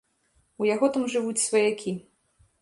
[0.63, 1.95] У яго там жывуць сваякі.